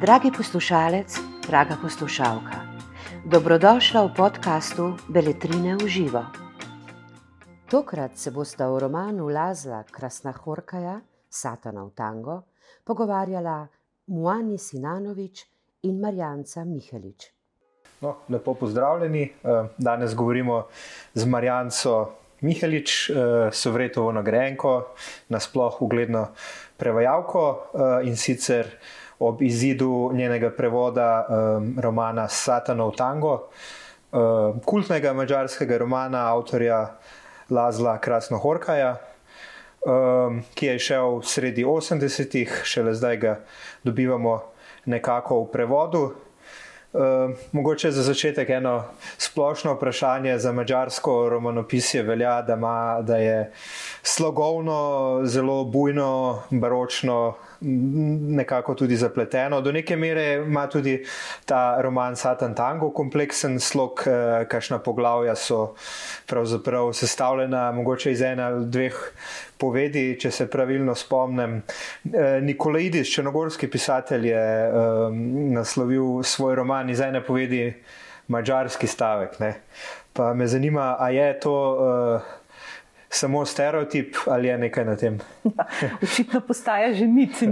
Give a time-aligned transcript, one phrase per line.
[0.00, 2.62] Dragi poslušalec, draga poslušalka,
[3.26, 6.22] dobrodošla v podkastu Beletrine v živo.
[7.70, 12.42] Tokrat se bosta v romanu Lazla Krasna Horkaja, Satana v tango,
[12.86, 13.66] pogovarjala
[14.06, 15.46] Muani Sinanovič
[15.82, 17.34] in Marjanca Mihelič.
[18.00, 19.22] No, lepo pozdravljeni.
[19.22, 20.66] Eh, danes govorimo
[21.14, 23.14] z Marjanco Mihelič, eh,
[23.52, 24.74] Sovretovo nagrajenko,
[25.32, 26.26] nasploh ugledno
[26.76, 28.68] prevajalko eh, in sicer
[29.18, 31.26] ob izidu njenega prevoda
[31.78, 33.46] romana Satanov tango,
[34.66, 36.80] kultnega mađarskega romana avtorja
[37.50, 38.96] Lazla Krasno Horkaja.
[40.54, 43.38] Ki je šel sredi 80-ih, šele zdaj ga
[43.84, 44.42] dobivamo
[44.84, 46.04] nekako v prevodu.
[46.94, 47.00] Uh,
[47.52, 48.84] mogoče za začetek eno
[49.18, 53.52] splošno vprašanje za mačarsko romanopisje velja, da, ima, da je
[54.06, 59.60] slogovno, zelo bujno, baročno, nekako tudi zapleteno.
[59.60, 61.04] Do neke mere ima tudi
[61.44, 65.74] ta roman Satan Tango kompleksen slog, eh, kakšna poglavja so
[66.26, 68.94] pravzaprav sestavljena, mogoče iz ena ali dveh
[69.58, 71.62] povedi, če se pravilno spomnim.
[72.04, 74.72] Eh, Nikolaidis, črnogorski pisatelj, je eh,
[75.56, 77.72] naslovil svoj roman iz ene povedi,
[78.28, 79.40] mačarski stavek.
[79.40, 79.54] Ne.
[80.12, 81.54] Pa me zanima, a je to.
[81.74, 82.43] Uh,
[83.14, 85.18] samo stereotip ali je nekaj na tem?
[86.02, 87.42] Očitno postaja že mit,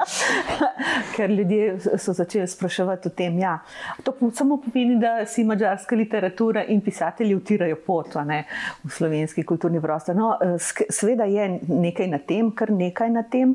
[1.16, 3.38] ker ljudje so začeli spraševati o tem.
[3.38, 3.58] Ja.
[4.02, 8.44] To samo pomeni, da si mačarska literatura in pisatelji utirajo pot ne,
[8.84, 10.16] v slovenski kulturni prostor.
[10.16, 10.34] No,
[10.90, 13.54] sveda je nekaj na tem, kar nekaj na tem,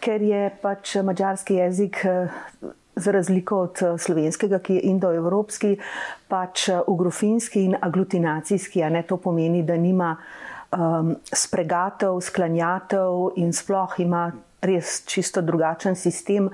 [0.00, 2.04] ker je pač mačarski jezik.
[2.96, 5.72] Za razliko od slovenskega, ki je indoevropski,
[6.30, 10.43] pač ugrofinski in aglutinacijski, a ne to pomeni, da nima uh,
[10.76, 14.32] um, spregatev, sklanjatev in sploh ima
[14.64, 16.50] res čisto drugačen sistem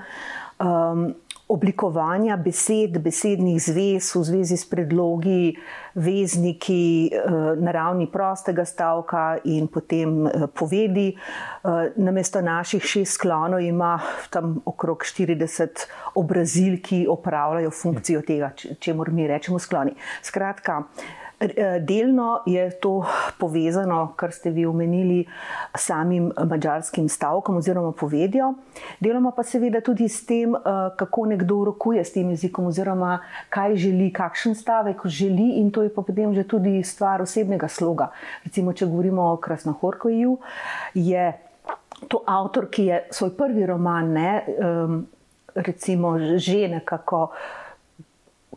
[0.58, 1.10] um,
[1.50, 5.56] oblikovanja besed, besednih zvez v zvezi s predlogi,
[5.98, 11.10] vezniki uh, na ravni prostega stavka in potem uh, povedi.
[11.10, 13.98] Uh, namesto naših šest sklonov ima
[14.30, 19.96] tam okrog 40 obrazil, ki opravljajo funkcijo tega, če moramo mi rečemo skloni.
[20.22, 20.84] Skratka,
[21.80, 23.04] delno je to
[23.38, 25.24] povezano, kar ste vi omenili,
[25.76, 28.54] s samim mačarskim stavkom oziroma povedjo,
[29.00, 30.60] deloma pa seveda tudi s tem, eh,
[30.96, 33.18] kako nekdo rokuje s tem jezikom, oziroma
[33.48, 38.10] kaj želi, kakšen stavek želi, in to je pa potem že tudi stvar osebnega sloga.
[38.44, 40.38] Recimo, če govorimo o Krasnohorkoju,
[40.94, 41.32] je
[42.08, 44.44] to avtor, ki je svoj prvi roman, ne,
[45.54, 47.30] recimo, že nekako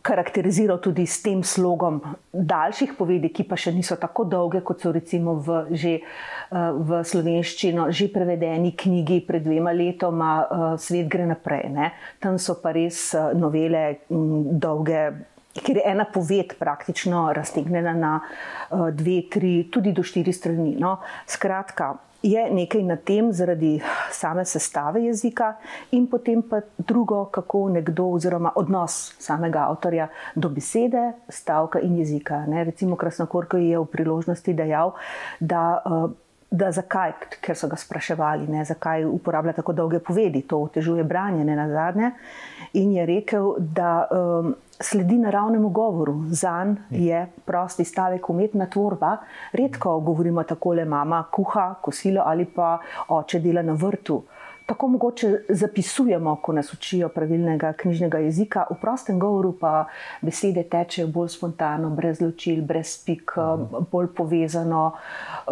[0.03, 2.01] karakteriziral tudi s tem slogom
[2.35, 6.99] daljših povedi, ki pa še niso tako dolge, kot so recimo v, že, eh, v
[7.07, 11.71] slovenščino, že prevedeni knjigi pred dvema letoma, eh, Svet gre naprej.
[11.71, 11.93] Ne?
[12.19, 15.31] Tam so pa res eh, novele dolge.
[15.53, 18.13] Ker je ena poved praktično raztegnjena na
[18.89, 20.73] dve, tri, tudi do štiri strani.
[20.81, 20.97] No,
[21.29, 25.57] skratka, je nekaj na tem, zaradi same sestave jezika,
[25.91, 32.45] in potem pa drugo, kako nekdo, oziroma odnos samega avtorja do besede, stavka in jezika.
[32.47, 32.63] Ne?
[32.63, 34.95] Recimo, Krasnokorko je v priložnosti dejal,
[35.39, 35.81] da.
[35.85, 36.11] Uh,
[36.53, 41.41] Da zakaj, ker so ga spraševali, ne, zakaj uporablja tako dolge povedi, to otežuje branje,
[41.45, 42.11] ne na zadnje.
[42.77, 46.13] In je rekel, da um, sledi naravnemu govoru.
[46.29, 49.17] Za njega je prosti stavek umetna tvorba.
[49.53, 52.77] Redko govorimo tako, da mama kuha, kosilo ali pa
[53.07, 54.23] oče dela na vrtu
[54.73, 59.85] tako mogoče zapisujemo, ko nas učijo pravilnega knjižnega jezika, v prostem govoru pa
[60.21, 63.85] besede tečejo bolj spontano, brez ločil, brez pik, mhm.
[63.91, 65.51] bolj povezano, eh,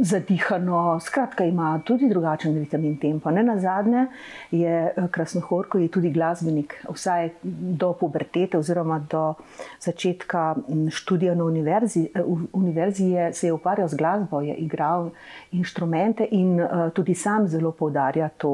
[0.00, 0.98] zadihano.
[1.00, 3.30] Skratka, ima tudi drugačen vitamin tempo.
[3.30, 4.06] Ne na zadnje
[4.50, 7.30] je eh, Krasnohorko je tudi glasbenik, vsaj
[7.78, 9.34] do pubertete oziroma do
[9.80, 10.56] začetka
[10.90, 12.08] študija na univerzi.
[12.14, 15.10] Eh, univerzi je, se je ukvarjal z glasbo, je igral
[15.52, 16.58] inštrumente in
[16.94, 18.47] tudi sam zelo poudarja to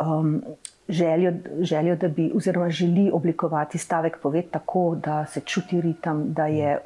[0.00, 0.42] um,
[0.88, 6.46] željo, željo, da bi, oziroma želi oblikovati stavek poved tako, da se čuti ritem, da
[6.46, 6.78] je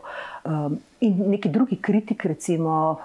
[0.45, 2.99] um, in neki drugi kritik, recimo.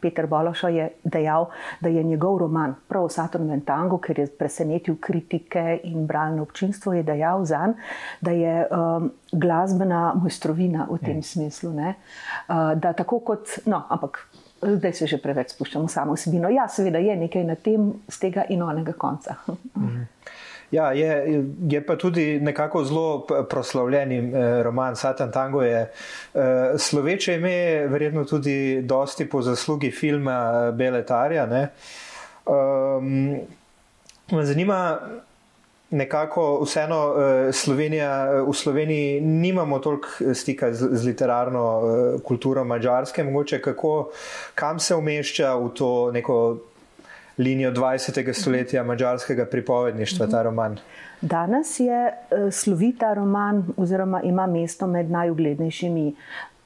[0.00, 1.46] Peter Bološo je dejal,
[1.80, 6.92] da je njegov roman, prav Saturn in Tango, ker je presenetil kritike in bralno občinstvo,
[6.92, 7.74] je dejal za njega,
[8.20, 11.22] da je um, glasbena mojstrovina v tem mm.
[11.22, 11.70] smislu.
[11.70, 11.94] Uh,
[12.74, 14.26] da tako kot, no, ampak
[14.66, 16.50] zdaj se že preveč spuščamo samo vsebino.
[16.52, 19.36] Ja, seveda je nekaj na tem, z tega in onega konca.
[20.74, 25.62] Ja, je, je pa tudi nekako zelo proslavljen eh, roman Satan Tango.
[25.62, 25.90] Je,
[26.34, 31.46] eh, sloveče ime je verjetno tudi dosti po zaslugi filma Beletarja.
[31.46, 31.68] Ne?
[32.46, 33.36] Um,
[34.42, 34.98] zanima
[35.94, 41.64] nekako vseeno uh, Slovenija, uh, v Sloveniji nimamo toliko stika z, z literarno
[42.24, 44.10] kulturo mačarske, mogoče kako,
[44.54, 46.56] kam se umešča v to neko
[47.38, 48.32] linijo 20.
[48.32, 50.78] stoletja mačarskega pripovedništva, ta roman.
[51.20, 52.12] Danes je
[52.52, 56.14] slovita roman, oziroma ima mesto med najuglednejšimi.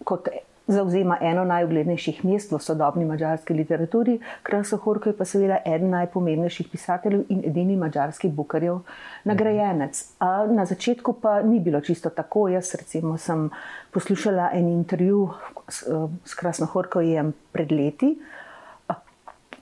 [0.04, 0.28] Kot
[0.68, 7.24] zauzema eno najuglednejših mest v sodobni mačarski literaturi, Krasohorko je pa seveda eden najpomembnejših pisateljev
[7.28, 8.82] in edini mačarski bukarjev
[9.24, 10.02] nagrajenec.
[10.20, 12.48] A na začetku pa ni bilo čisto tako.
[12.48, 13.48] Jaz recimo sem
[13.90, 15.28] poslušala en intervju
[15.68, 15.88] s,
[16.24, 18.18] s Krasohorkojem pred leti.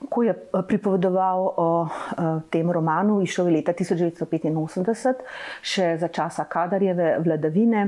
[0.09, 0.33] Ko je
[0.67, 1.87] pripovedoval o
[2.53, 5.23] tem romanu, išel je leta 1985,
[5.61, 7.87] še za časa Kadarjeve vladavine.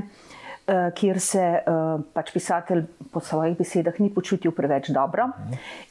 [0.70, 5.24] Eh, kjer se uh, pač pisatelj po svojih besedah ni počutil preveč dobro.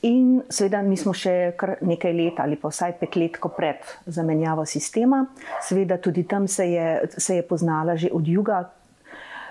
[0.08, 4.64] In seveda, mi smo še kar nekaj let ali pa vsaj pet let pred zamenjavo
[4.64, 5.26] sistema,
[5.60, 8.70] seveda tudi tam se je, se je poznala že od juga.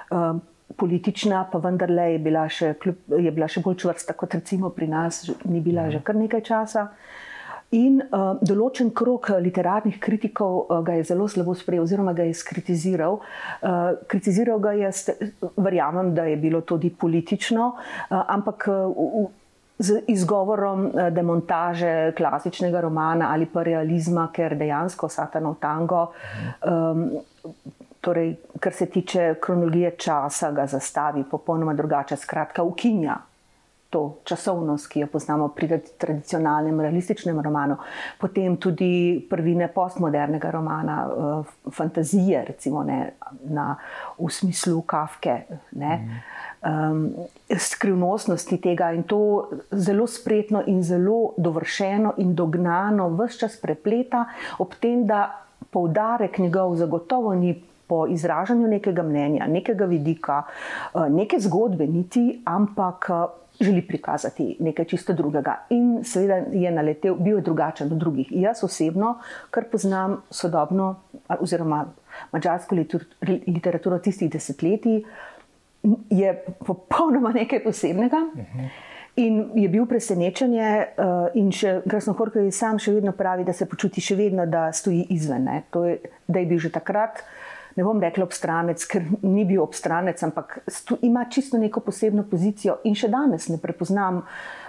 [0.08, 0.40] Uh,
[0.78, 2.74] Politična, pa vendarle je bila, še,
[3.08, 6.88] je bila še bolj čvrsta, kot recimo pri nas, ni bila že kar nekaj časa.
[6.88, 7.27] Uh,
[7.76, 12.24] In uh, določen krok eh, literarnih kritikov uh, ga je zelo slabo sprejel, oziroma ga
[12.24, 13.18] je skritiziral.
[13.60, 14.88] Uh, kritiziral ga je,
[15.60, 19.28] verjamem, da je bilo tudi politično, uh, ampak uh,
[19.78, 26.08] z izgovorom demontaže klasičnega romana ali pa realizma, ker dejansko Satanov tango.
[26.66, 27.10] Um,
[27.98, 33.16] Torej, kar se tiče kronologije časa, ga zastavi popolnoma drugače, skratka, ukinja
[33.90, 37.78] to časovnost, ki jo poznamo pri tradicionalnem realističnem romanu,
[38.20, 43.14] potem tudi prvine postmodernega romana, uh, fantazije, recimo ne,
[43.48, 43.76] na,
[44.18, 45.40] v smislu kafke.
[46.58, 47.14] Um,
[47.48, 54.26] skrivnostnosti tega in to zelo spretno in zelo dovršeno in dognano, vse čas prepleta,
[54.58, 57.56] ob tem, da poudarek njegov zagotovo ni
[57.88, 63.08] po izražanju nekega mnenja, nekega vidika, uh, neke zgodbe, niti, ampak
[63.60, 65.56] želi prikazati nekaj čisto drugega.
[65.70, 68.28] In seveda je naletel, bil je drugačen od drugih.
[68.30, 69.18] Jaz osebno,
[69.50, 70.96] kar poznam sodobno,
[71.40, 71.86] oziroma
[72.32, 72.76] mačarsko
[73.46, 75.02] literaturo tistih desetletij,
[76.10, 78.22] je popolnoma nekaj posebnega.
[79.18, 80.84] In je bil presenečen, eh,
[81.34, 84.72] in še Grasno Horko je sam še vedno pravi, da se počuti še vedno, da
[84.72, 85.48] stoji izven.
[85.48, 87.24] Je, da je bil že takrat
[87.78, 90.58] ne bom rekla obstranec, ker ni bil obstranec, ampak
[91.06, 94.24] ima čisto neko posebno pozicijo in še danes ne prepoznam.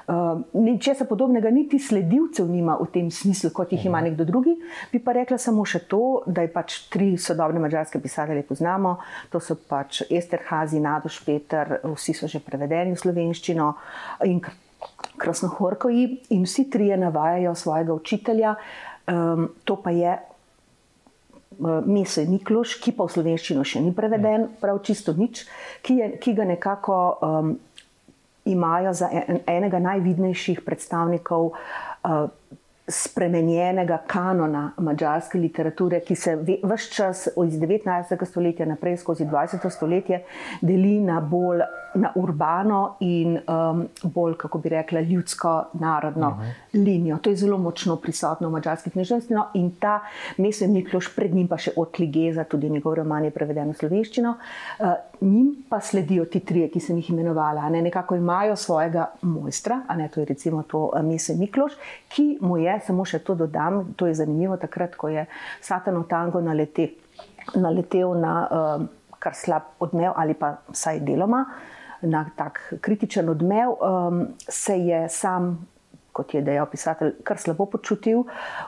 [0.10, 4.10] Uh, Ničesar podobnega, niti sledilcev nima v tem smislu, kot jih ima mhm.
[4.10, 4.56] nekdo drugi.
[4.94, 8.98] Bi pa rekla samo še to, da je pač tri sodobne mačarske pisatelje poznamo.
[9.34, 13.70] To so pač Ester Hazi, Nadoš Peter, vsi so že prevedeni v slovenščino
[14.30, 14.42] in
[15.20, 18.56] krasnohorkoji in vsi trije navajajo svojega učitelja.
[19.10, 20.29] Um, to pa je Eh,
[21.60, 25.44] Mese Mikloš, ki pa v slovenščino še ni preveden, prav čisto nič,
[25.84, 27.52] ki, je, ki ga nekako um,
[28.48, 32.30] imajo za en, enega najvidnejših predstavnikov uh,
[32.90, 38.26] spremenjenega kanona mađarske literature, ki se vse čas od 19.
[38.26, 39.70] stoletja naprej skozi 20.
[39.70, 40.24] stoletje
[40.62, 41.62] deli na bolj
[41.94, 46.44] na urbano in um, bolj, kako bi rekla, ljudsko, narodno uh mhm.
[46.44, 46.86] -huh.
[46.86, 47.18] linijo.
[47.18, 50.00] To je zelo močno prisotno v mađarski knjižnosti no, in ta
[50.38, 54.38] mesec Mikloš, pred njim pa še Otligeza, tudi njegov roman je preveden v slovenščino.
[54.80, 54.88] Uh,
[55.22, 57.70] njim pa sledijo ti trije, ki sem jih imenovala.
[57.70, 61.72] Ne, nekako imajo svojega mojstra, a ne to je recimo to uh, mesec Mikloš,
[62.10, 65.26] ki mu je samo še to dodam, to je zanimivo, takrat, ko je
[65.62, 66.96] Satanov tango naletel,
[67.56, 68.88] naletel na uh,
[69.20, 71.44] kar slab odmev ali pa vsaj deloma
[72.02, 75.68] na tak kritičen odmev, um, se je sam,
[76.16, 78.24] kot je dejal pisatelj, kar slabo počutil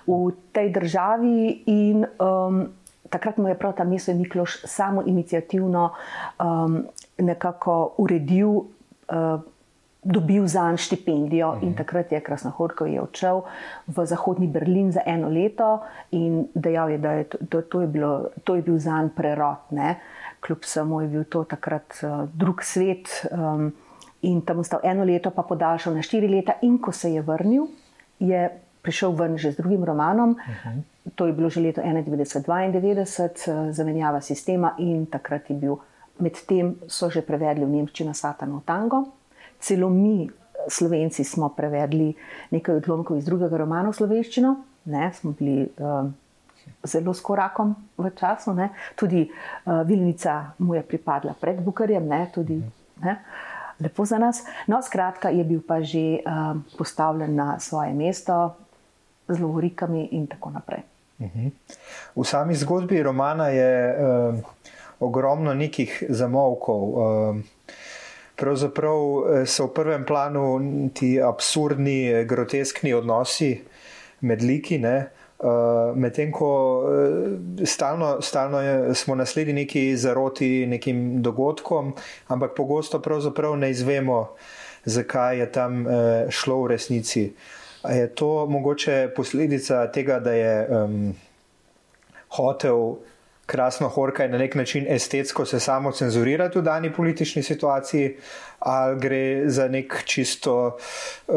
[0.07, 0.19] v
[0.51, 2.65] tej državi in um,
[3.11, 5.91] takrat mu je prav ta misel Mikloš samo inicijativno
[6.39, 6.83] um,
[7.17, 8.67] nekako uredil.
[9.07, 9.39] Uh,
[10.03, 11.65] dobil za en štipendijo mhm.
[11.65, 13.41] in takrat je Krasnohorko je odšel
[13.87, 15.79] v Zahodni Berlin za eno leto
[16.11, 19.57] in dejal je, da je to, to, je, bilo, to je bil za en prerod,
[19.69, 19.99] ne?
[20.41, 23.71] kljub samo je bil to takrat uh, drug svet um,
[24.21, 27.67] in tam ostal eno leto, pa podaljšal na štiri leta in ko se je vrnil,
[28.19, 28.49] je
[28.81, 30.79] prišel ven že z drugim romanom, uh mhm.
[30.79, 30.81] -huh.
[31.15, 35.77] to je bilo že leto 1991-1992, uh, zamenjava sistema in takrat je bil,
[36.19, 39.20] medtem so že prevedli v Nemčino Satanov tango
[39.61, 40.29] celo mi,
[40.67, 42.11] slovenci, smo prevedli
[42.51, 44.55] nekaj odlomkov iz drugega romana v slovenščino,
[44.91, 46.09] ne, smo bili uh,
[46.85, 48.69] zelo s korakom v času, ne.
[48.95, 52.59] tudi uh, Vilnica mu je pripadla pred Bukarjem, ne, tudi
[53.01, 53.15] ne,
[53.81, 54.43] lepo za nas.
[54.67, 58.57] No, skratka, je bil pa že uh, postavljen na svoje mesto.
[59.31, 60.83] z lovorikami in tako naprej.
[61.21, 61.47] Mhm.
[62.15, 64.35] V sami zgodbi romana je uh,
[64.99, 66.81] ogromno nekih zamovkov.
[66.81, 67.37] Uh,
[68.41, 70.45] pravzaprav so v prvem planu
[70.97, 73.53] ti absurdni, groteskni odnosi
[74.25, 74.81] med liki.
[74.81, 74.97] Ne?
[75.41, 76.49] Uh, Medtem ko
[76.85, 81.95] uh, stalno, stalno je, smo nasledili neki zaroti nekim dogodkom,
[82.27, 84.35] ampak pogosto pravzaprav ne izvemo,
[84.85, 85.93] zakaj je tam uh,
[86.29, 87.31] šlo v resnici.
[87.81, 91.13] A je to mogoče posledica tega, da je um,
[92.37, 93.01] hotel
[93.51, 98.15] krasno horkaj na nek način estetsko se samo cenzurirati v dani politični situaciji,
[98.59, 100.77] ali gre za nek čisto
[101.27, 101.35] uh,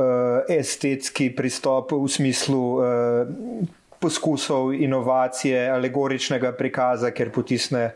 [0.49, 2.63] estetski pristop v smislu.
[2.75, 7.87] Uh, Poskusov inovacije, alegoričnega prikaza, ker potisne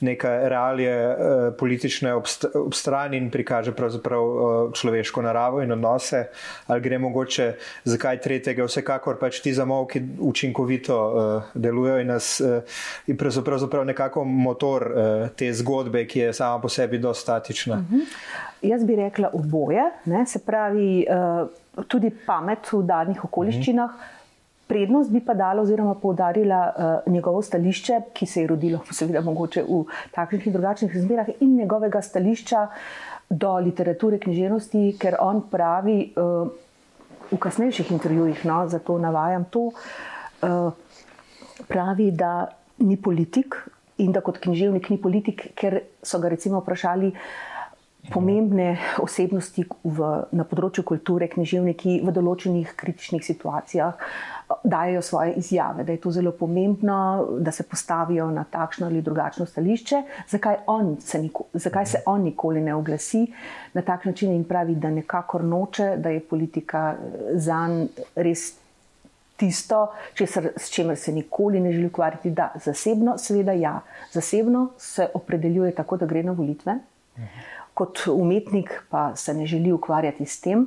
[0.00, 1.16] neke realije eh,
[1.58, 6.22] politične ob strani in prikaže pravzaprav eh, človeško naravo in odnose,
[6.66, 7.52] ali gre mogoče
[7.84, 12.30] za kaj tretjega, vsekakor pač ti zamovki učinkovito eh, delujejo in nas
[13.06, 14.86] in pravzaprav nekako motor
[15.36, 17.74] te zgodbe, ki je sama po sebi dosta statična.
[17.74, 17.96] Uh mhm.
[17.96, 18.06] -huh.
[18.62, 20.26] Jaz bi rekla oboje, ne?
[20.26, 21.06] se pravi
[21.88, 23.90] tudi pamet v danih okoliščinah.
[23.90, 24.04] Uh mhm.
[24.04, 24.19] -huh.
[24.70, 29.64] Prednost bi pa dala, oziroma poudarila uh, njegovo stališče, ki se je rodilo, seveda, mogoče
[29.66, 29.82] v
[30.14, 32.66] takšnih in drugačnih razmerah, in njegovega stališča
[33.30, 36.46] do literature, književnosti, ker on pravi uh,
[37.30, 40.72] v kasnejših intervjujih, no, zato navajam to, uh,
[41.68, 42.48] pravi, da
[42.78, 43.58] ni politik
[44.00, 47.12] in da kot književnik ni politik, ker so ga recimo vprašali.
[48.08, 55.84] Pomembne osebnosti v, na področju kulture, književniki v določenih kritičnih situacijah, uh, dajo svoje izjave,
[55.84, 60.96] da je to zelo pomembno, da se postavijo na takšno ali drugačno stališče, zakaj, on
[61.00, 63.26] se, niko, zakaj se on nikoli ne oglasi
[63.74, 68.54] na tak način in pravi, da nekako noče, da je politika eh, za njega res
[69.36, 72.30] tisto, česar, s čimer se nikoli ne želi ukvarjati.
[72.30, 73.80] Da, zasebno, seveda, ja,
[74.12, 76.74] zasebno se opredeljuje tako, da gre na volitve.
[77.80, 80.66] Kot umetnik pa se ne želi ukvarjati s tem.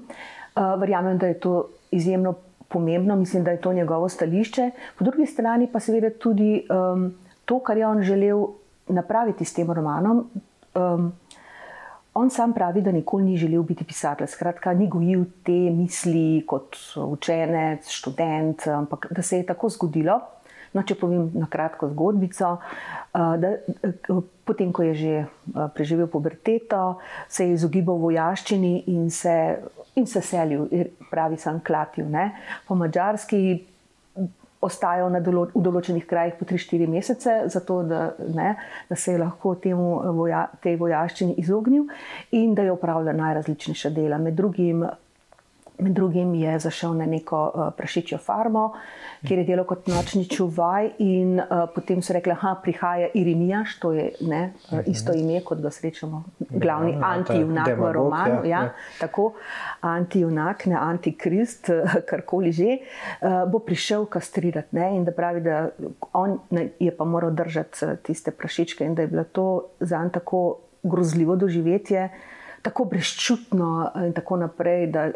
[0.56, 2.34] Uh, verjamem, da je to izjemno
[2.74, 4.72] pomembno, mislim, da je to njegovo stališče.
[4.98, 7.12] Po drugi strani pa seveda tudi um,
[7.46, 8.48] to, kar je on želel
[8.88, 10.26] napraviti s tem romanom.
[10.76, 11.12] Um,
[12.14, 16.78] on sam pravi, da nikoli ni želel biti pisatelj, skratka, ni gojil te misli kot
[16.98, 20.20] učenec, študent, ampak da se je tako zgodilo.
[20.74, 23.54] No, če povem na kratko zgodbico, uh, da,
[24.10, 27.00] uh, potem, ko je že uh, preživel puberteto,
[27.30, 29.38] se je izogibal vojaščini in se
[29.96, 30.68] in se selil,
[31.12, 32.10] pravi San Klativ.
[32.10, 32.32] Ne?
[32.68, 33.62] Po mačarski
[34.64, 38.04] ostajajo dolo, v določenih krajih po 3-4 mesece, zato da,
[38.34, 38.54] ne,
[38.90, 41.90] da se je lahko temu voja, tej vojaščini izognil
[42.32, 44.22] in da je upravljal najrazličnejša dela.
[44.24, 44.86] Med drugim
[45.80, 48.74] Med drugim je zašel na neko uh, prašičjo farmo,
[49.28, 53.92] kjer je delal kot nočni čuvaj, in uh, potem so rekli, da prihaja Irimijaš, to
[53.92, 58.46] je ne, uh, isto ime kot ga srečamo, glavni ja, antijunak v romanu.
[58.46, 58.74] Ja, ja.
[59.00, 59.32] Tako,
[59.82, 61.70] antijunak, ne antikrist,
[62.10, 64.76] karkoli že, uh, bo prišel kastrirati.
[64.78, 65.70] Ne, in da pravi, da
[66.14, 69.48] on ne, je pa moral držati tiste prašičke in da je bilo to
[69.80, 72.10] za njega tako grozljivo doživetje
[72.64, 75.10] tako brezčutno in tako naprej, da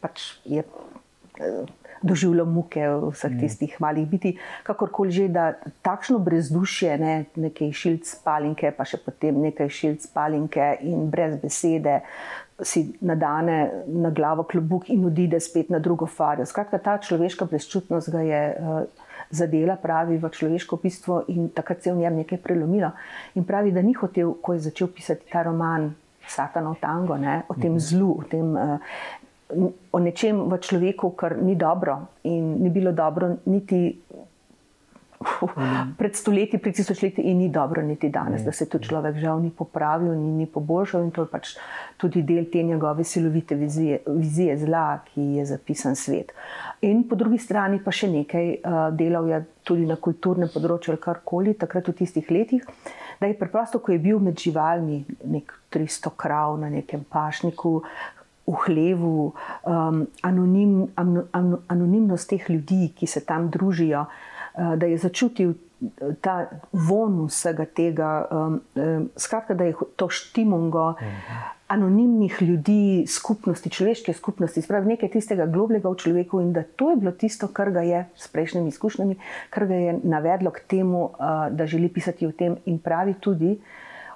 [0.00, 1.62] pač je eh,
[2.02, 3.40] doživljal muke vseh mm.
[3.40, 4.36] tistih malih biti.
[4.62, 10.76] Kakorkoli že, da takšno brezdušje, ne, nekaj šilc palinke, pa še potem nekaj šilc palinke
[10.86, 12.00] in brez besede.
[12.58, 16.46] Si nadane na glavo klobuk in odide spet na drugo farijo.
[16.46, 21.90] Skratka, ta človeška brezčutnost ga je uh, zadela, pravi v človeško bistvo in takrat se
[21.90, 22.90] je v njem nekaj prelomilo.
[23.38, 25.92] In pravi, da ni hotel, ko je začel pisati ta roman,
[26.28, 27.42] Satanov tango, ne?
[27.48, 27.80] o tem mhm.
[27.80, 33.36] zlu, o, tem, uh, o nečem v človeku, kar ni dobro in ni bilo dobro
[33.46, 34.28] niti uh,
[35.98, 39.50] pred stoletji, pred tisočletji in ni dobro niti danes, da se tu človek žal ni
[39.50, 41.54] popravil in ni poboljšal in to je pač
[41.96, 46.32] tudi del te njegove silovite vizije, vizije zla, ki je zapisan svet.
[46.80, 51.02] In po drugi strani pa še nekaj uh, delal je tudi na kulturnem področju ali
[51.02, 52.62] karkoli, takrat v tistih letih
[53.20, 57.82] da je preprosto, ko je bil med živalmi, nek 300 krav na nekem pašniku,
[58.48, 59.32] v hlevu,
[59.68, 65.52] um, anonim, an, an, anonimnost teh ljudi, ki se tam družijo, uh, da je začutil
[66.20, 70.90] ta von vsega tega, um, um, skratka, da je to štimungo.
[70.90, 71.54] Uh mhm.
[71.68, 76.96] anonimnih ljudi, skupnosti, človeške skupnosti, spravi nekaj tistega globlega v človeku in da to je
[76.96, 79.16] bilo tisto, kar ga je s prejšnjimi izkušnjami,
[79.50, 81.10] kar ga je navedlo k temu,
[81.50, 83.58] da želi pisati o tem in pravi tudi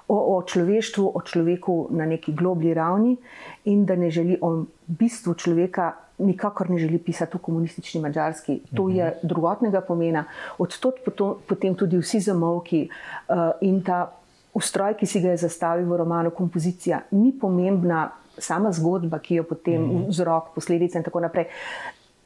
[0.07, 3.17] o, o človeštvu, o človeku na neki globlji ravni
[3.65, 5.93] in da ne želi o bistvu človeka.
[6.23, 8.59] Nikakor ne želi pisati v komunistični Mačarski.
[8.75, 9.27] To je mhm.
[9.27, 10.25] drugotnega pomena.
[10.57, 10.99] Odtot
[11.47, 14.11] potem tudi vsi zamovki uh, in ta
[14.53, 19.43] ustroj, ki si ga je zastavil v romanu, kompozicija, ni pomembna sama zgodba, ki jo
[19.49, 20.05] potem mhm.
[20.09, 21.49] vzrok, posledice in tako naprej.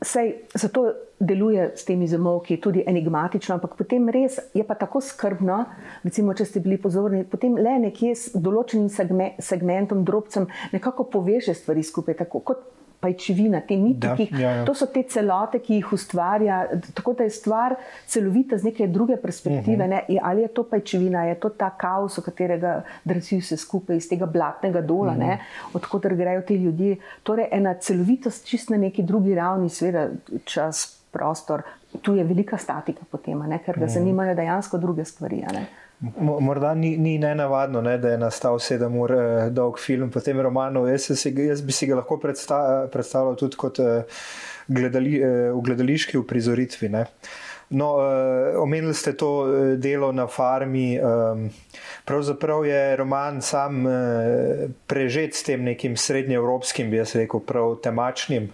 [0.02, 5.64] Sej, zato deluje s temi zamovki tudi enigmatično, ampak potem res je pa tako skrbno,
[6.04, 8.92] recimo, če ste bili pozorni, potem le nekje s določenim
[9.42, 12.62] segmentom, drobcem, nekako poveže stvari skupaj, tako kot
[13.00, 14.28] pajčevina, te niti.
[14.32, 14.66] Ja, ja.
[14.66, 16.64] To so te celote, ki jih ustvarja,
[16.98, 17.76] tako da je stvar
[18.10, 19.86] celovita z neke druge perspektive.
[19.86, 20.08] Uh -huh.
[20.10, 20.20] ne?
[20.22, 24.26] Ali je to pajčevina, je to ta kaos, v katerega drsi vse skupaj iz tega
[24.26, 25.38] blatnega dola, uh -huh.
[25.74, 26.96] odkudar grejo ti ljudje.
[27.24, 30.10] Torej, ena celovitost čist na neki drugi ravni, seveda
[30.46, 31.62] čas, prostor.
[32.02, 33.60] Tu je velika statika potem, ne?
[33.66, 33.94] ker ga uh -huh.
[33.94, 35.44] zanimajo dejansko druge stvari.
[36.00, 40.22] Morda ni, ni ne navadno, ne, da je nastal sedem ur eh, dolg film po
[40.22, 40.86] tem romanu.
[40.86, 42.60] Jaz, si, jaz bi si ga lahko predsta,
[42.94, 44.22] predstavljal tudi kot eh,
[44.68, 46.90] gledali, eh, v gledališki uprizoritvi.
[46.94, 47.08] Ne.
[47.70, 51.00] No, eh, omenili ste to eh, delo na farmi.
[51.02, 51.02] Eh,
[52.06, 58.52] pravzaprav je roman sam eh, prežet s tem nekim srednjeevropskim, bi jaz rekel, prav temačnim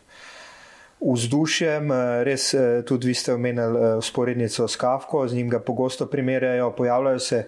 [1.04, 1.92] vzdušjem.
[1.92, 6.06] Eh, res eh, tudi vi ste omenili usporednico eh, s Kafko, z njim ga pogosto
[6.06, 7.48] primerjajo, pojavljajo se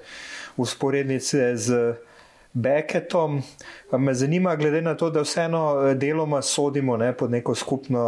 [0.58, 1.96] usporednice z
[2.54, 3.42] Beckettom.
[3.92, 8.04] Me zanima, glede na to, da vseeno deloma sodimo ne, pod neko skupno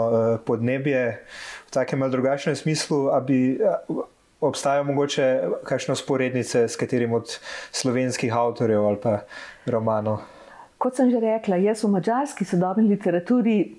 [0.45, 1.25] podnebje
[1.67, 3.59] v takem ali drugačnem smislu, ali
[4.39, 7.39] obstajajo mogoče kakšne usporednice s katerim od
[7.71, 9.19] slovenskih avtorjev ali pa
[9.65, 10.23] romanov.
[10.77, 13.75] Kot sem že rekla, jaz v mačarski sodobni literaturi,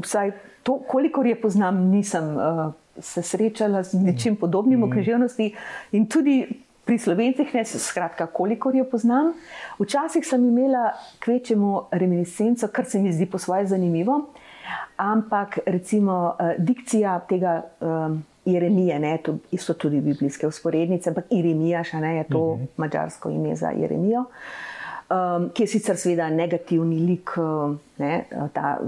[0.00, 4.92] vsaj to, kolikor je poznam, nisem uh, se srečala z nečim podobnim v mm.
[4.92, 5.54] književnosti
[5.92, 6.46] in tudi
[6.84, 9.32] pri slovencih, ne skratka, kolikor jo poznam.
[9.78, 10.90] Včasih sem imela
[11.22, 14.32] kvečemu reminiscenco, kar se mi zdi po svoje zanimivo,
[14.96, 17.62] ampak recimo uh, dikcija tega.
[17.80, 22.56] Um, Jeremije, ne, to so tudi biblijske usporednice, ampak Jeremija, še ne je to uh
[22.56, 22.64] mhm.
[22.64, 22.68] -huh.
[22.76, 24.20] mačarsko ime za Jeremijo.
[24.20, 24.26] Uh,
[25.10, 28.78] um, ki je sicer seveda negativni lik, uh, ne, ta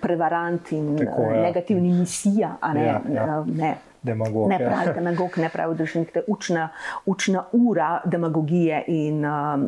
[0.00, 1.42] prevarant in Tako, ja.
[1.42, 2.56] negativni misija.
[2.74, 3.44] Ne, ja, ja.
[3.46, 4.92] Ne, Demagog, ne pravi ja.
[4.96, 6.68] demagog, ne pravi državnik, to je učna,
[7.06, 9.66] učna ura demagogije in um,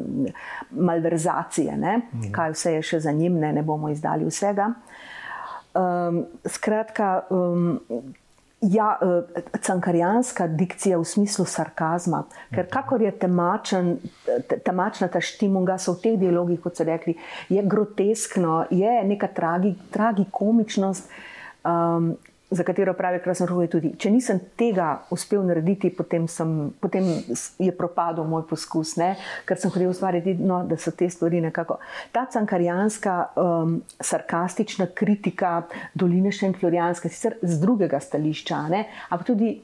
[0.70, 1.76] malverzacije.
[1.76, 2.30] Mhm.
[2.32, 4.72] Kaj vse je še za njim, ne, ne bomo izdali vsega.
[5.74, 7.80] Um, skratka, um,
[8.62, 12.22] Ja, eh, cankarijanska dikcija v smislu sarkazma,
[12.54, 13.96] ker kakor je temačen,
[14.64, 17.16] temačna ta štimunga, so v teh dialogih, kot so rekli,
[17.48, 21.10] je groteskno, je neka tragi, tragikomičnost,
[21.64, 22.14] um,
[22.52, 23.92] za katero pravi Krasno Rohoj tudi.
[23.98, 27.08] Če nisem tega uspel narediti, potem, sem, potem
[27.58, 29.14] je propadel moj poskus, ne?
[29.48, 31.78] ker sem hotel ustvariti, no, da so te stvari nekako.
[32.12, 35.62] Ta cankarijanska, um, sarkastična kritika
[35.94, 38.62] doline Šenflorijanske, sicer z drugega stališča,
[39.10, 39.54] ampak tudi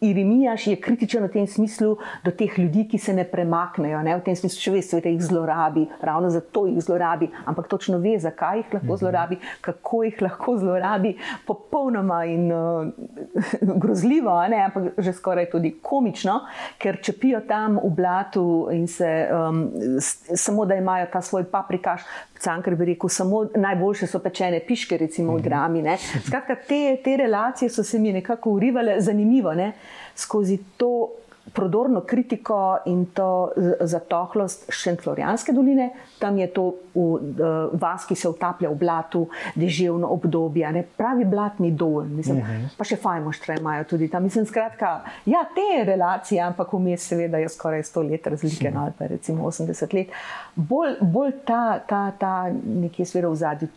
[0.00, 4.14] Irimijaš je kritičen v tem smislu do teh ljudi, ki se ne premaknejo, ne?
[4.16, 8.14] v tem smislu, če veste, da jih zlorabi, ravno zato jih zlorabi, ampak točno ve,
[8.18, 9.00] zakaj jih lahko mhm.
[9.02, 11.12] zlorabi, kako jih lahko zlorabi,
[11.46, 12.88] popolnoma in uh,
[13.82, 14.62] grozljivo, ne?
[14.70, 16.38] ampak že skoraj tudi komično,
[16.80, 19.66] ker čepijo tam v blatu in se um,
[20.00, 22.08] samo da imajo ta svoj paprikaš.
[22.40, 25.44] Cankar bi rekel, samo najboljše so pečene piške, recimo v mhm.
[25.44, 25.84] drami.
[26.26, 29.52] Skratka, te, te relacije so se mi nekako urivale, zanimivo.
[29.54, 29.72] Ne?
[30.14, 31.08] Skozi to
[31.52, 37.40] prodorno kritiko in to zatohlost Šentlorijanske doline, tam je to v,
[37.72, 39.22] vas, ki se utaplja v blatu,
[39.54, 40.84] deževno obdobje, ne?
[40.96, 42.52] pravi blatni dol, mislim, uh mhm.
[42.52, 42.76] -huh.
[42.78, 44.22] pa še fajmoštre imajo tudi tam.
[44.22, 48.74] Mislim, skratka, ja, te relacije, ampak vmes seveda je skoraj 100 let razlike, uh -huh.
[48.74, 50.08] no, ali pa recimo 80 let.
[50.54, 53.68] Bolj, bolj ta, ta, ta nekje sveda v zadnji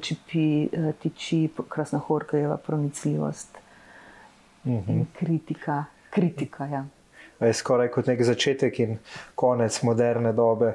[0.00, 0.68] čipi,
[1.02, 3.61] tiči krasnohorkajeva pronicljivost.
[4.64, 4.92] Uh mhm.
[4.92, 5.04] -huh.
[5.18, 6.66] Kritika, kritika.
[6.66, 6.86] Ja.
[7.40, 8.98] Je skoraj kot nek začetek in
[9.34, 10.72] konec moderne dobe,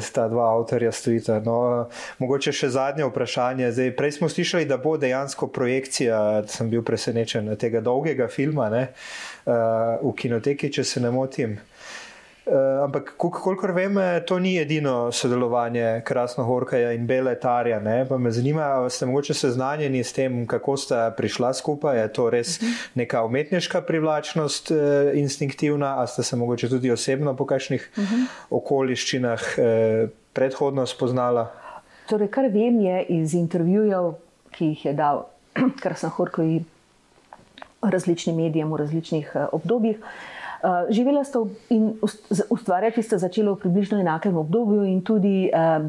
[0.00, 1.40] sta dva avtorja stojita.
[1.40, 3.72] No, mogoče še zadnje vprašanje.
[3.72, 8.88] Zdaj, prej smo slišali, da bo dejansko projekcija, sem bil presenečen, tega dolgega filma ne,
[9.46, 9.54] uh,
[10.02, 11.56] v kinoteki, če se ne motim.
[11.56, 11.75] Uh,
[12.84, 17.80] ampak, kolikor vem, to ni edino sodelovanje Krasnohorkaja in Bele Tarja.
[18.08, 21.98] Pa me zanima, ali ste mogoče seznanjeni s tem, kako sta prišla skupaj.
[21.98, 22.70] Je to res mhm.
[22.94, 24.78] neka umetniška privlačnost, uh,
[25.14, 28.14] instinktivna, ali ste se mogoče tudi osebno po kakšnih uh mhm.
[28.14, 28.26] -huh.
[28.50, 31.50] okoliščinah uh, predhodno spoznala?
[32.08, 34.14] Torej, kar vem, je iz intervjujev,
[34.50, 35.26] ki jih je dal
[35.82, 36.60] Krasnohorkaj
[37.82, 39.96] različnim medijem v različnih uh, obdobjih.
[40.66, 41.92] Uh, živela sta in
[42.50, 45.84] ustvarjati sta začela v približno enakem obdobju, in tudi uh,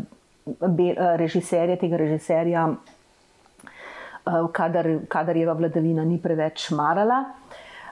[0.45, 7.23] be, uh, režiserja tega režiserja, uh, kadar, kadar je vladavina ni preveč marala.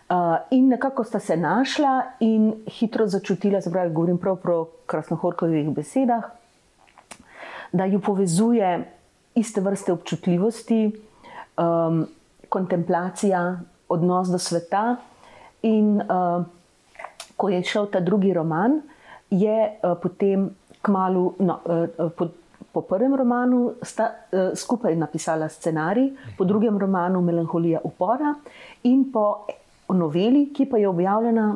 [0.05, 6.29] Uh, in nekako sta se našla in hitro začutila, zbrali, govorim prav o krasnohorkovih besedah,
[7.73, 8.91] da ju povezuje
[9.33, 10.91] iste vrste občutljivosti,
[11.57, 12.05] um,
[12.49, 14.95] kontemplacija, odnos do sveta.
[15.65, 16.45] In uh,
[17.37, 18.81] ko je šel ta drugi roman,
[19.29, 20.49] je uh, potem
[20.81, 22.29] kmalo, no, uh, po,
[22.71, 28.35] po prvem romanu, sta uh, skupaj napisala scenarij, po drugem romanu Melanholija upora
[28.83, 29.45] in po
[29.89, 31.55] noveli, ki pa je objavljena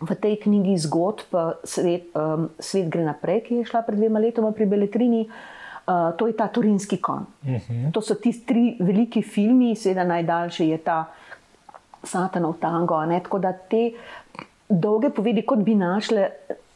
[0.00, 1.34] v tej knjigi zgodb
[1.66, 5.26] Svet, um, Svet gre naprej, ki je šla pred dvema letoma pri Beletrini.
[5.88, 7.24] Uh, to je ta Turinski kon.
[7.42, 7.56] Uh mhm.
[7.56, 7.92] -huh.
[7.92, 11.04] To so ti tri veliki filmi, seveda najdaljši je ta
[12.02, 13.04] Satanov tango.
[13.06, 13.20] Ne?
[13.20, 13.90] Tako da te
[14.68, 16.30] dolge povedi, kot bi našle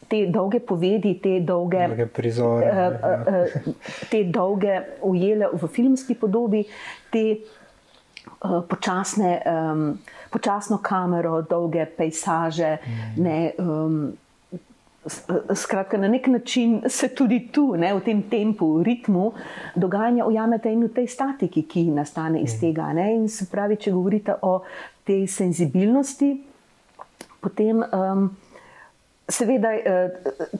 [0.07, 2.97] te dolge povedi, te dolge, dolge prizore, uh,
[3.33, 3.73] uh,
[4.11, 6.65] te dolge ujele v filmski podobi,
[7.09, 9.39] te uh, počasne.
[9.45, 9.87] Um,
[10.33, 12.77] počasno kamero, dolge pejsaže.
[12.81, 13.23] Mm.
[13.23, 14.13] Ne, um,
[15.53, 19.33] skratka, na nek način se tudi tu, ne, v tem tempu, ritmu,
[19.75, 22.59] dogajanja ujamete in v tej statiki, ki nastane iz mm.
[22.59, 22.89] tega.
[22.93, 24.61] Ne, in se pravi, če govorite o
[25.05, 26.31] tej senzibilnosti,
[27.43, 27.83] potem.
[27.91, 28.31] Um,
[29.23, 29.69] Seveda,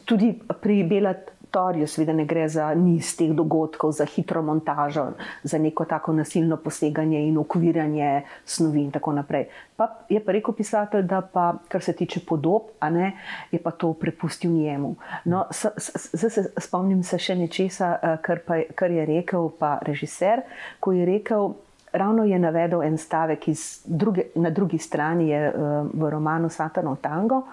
[0.07, 0.29] tudi
[0.63, 5.05] pri Belatu torju, seveda ne gre za niz teh dogodkov, za hitro montažo,
[5.43, 9.45] za neko tako nasilno poseganje in ukvirjanje snovi in tako naprej.
[9.77, 13.11] Pa je pa rekel pisatelj, da pa, kar se tiče podob, ne,
[13.51, 14.95] je pa to prepustil njemu.
[15.25, 20.41] No, zdaj se spomnim se še nečesa, eh, kar, pa, kar je rekel pa režiser,
[20.79, 21.53] ko je rekel.
[21.93, 23.45] Ravno je navedel en stavek
[23.85, 27.43] druge, na drugi strani je, uh, v romanu Satanov Tango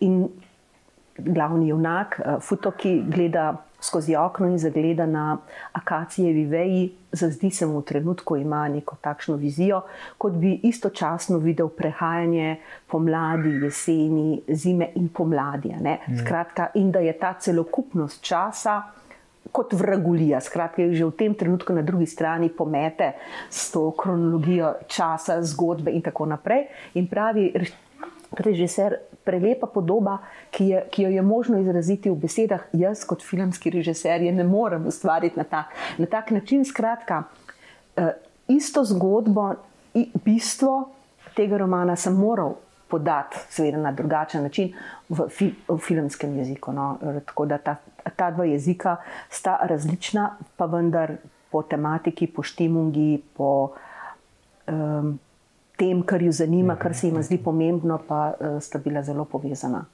[0.00, 0.28] in
[1.18, 3.52] glavni junak, uh, Futoki, gleda
[3.82, 5.38] skozi okno in zagleda na
[5.72, 9.80] akacije Viveji, zazdi se mu v trenutku, ima neko takšno vizijo,
[10.18, 15.74] kot bi istočasno videl prehajanje pomladi, jeseni, zime in pomladi.
[15.74, 16.16] Mm.
[16.18, 18.82] Skratka, in da je ta celokupnost časa.
[19.52, 23.12] Kot vragulija, skratka, že v tem trenutku na drugi strani pomete
[23.50, 26.68] s to kronologijo časa, zgodbe in tako naprej.
[26.94, 27.50] In pravi
[28.38, 30.18] režiser, prelepa podoba,
[30.50, 34.44] ki, je, ki jo je možno izraziti v besedah, jaz kot filmski režiser je ne
[34.44, 36.64] morem ustvariti na tak, na tak način.
[36.64, 37.24] Skratka,
[37.96, 38.14] uh,
[38.48, 39.52] isto zgodbo,
[40.24, 40.88] bistvo
[41.36, 42.56] tega romana sem moral
[42.92, 44.70] podati, seveda na drugačen način,
[45.08, 46.76] v, fi, v filmskem jeziku.
[46.76, 46.92] No.
[47.26, 47.76] Tako da ta,
[48.16, 48.96] ta dva jezika
[49.30, 51.16] sta različna, pa vendar
[51.50, 53.52] po tematiki, po štimungi, po.
[54.68, 55.16] Um,
[55.76, 59.84] tem, kar jo zanima, kar se jim zdi pomembno, pa uh, sta bila zelo povezana.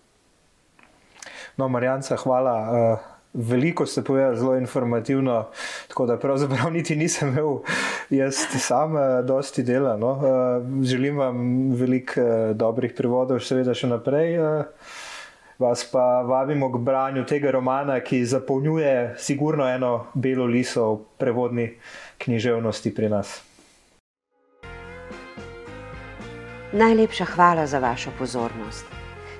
[1.56, 2.54] No, Marjanca, hvala.
[2.70, 5.48] Uh, veliko ste povedali, zelo informativno,
[5.88, 7.58] tako da pravzaprav niti nisem imel
[8.10, 9.96] jaz sam, uh, dosti dela.
[9.96, 10.10] No.
[10.10, 14.38] Uh, želim vam veliko uh, dobrih privodov, seveda še naprej.
[15.58, 21.72] Vas pa vabimo k branju tega romana, ki zapolnjuje sigurno eno belo liso v prevodni
[22.18, 23.40] književnosti pri nas.
[26.72, 28.97] Najlepša hvala za vašo pozornost.